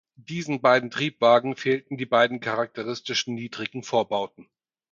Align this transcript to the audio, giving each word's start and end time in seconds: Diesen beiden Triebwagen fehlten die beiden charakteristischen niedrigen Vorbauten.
Diesen 0.15 0.61
beiden 0.63 0.89
Triebwagen 0.89 1.55
fehlten 1.55 1.95
die 1.95 2.07
beiden 2.07 2.39
charakteristischen 2.39 3.35
niedrigen 3.35 3.83
Vorbauten. 3.83 4.49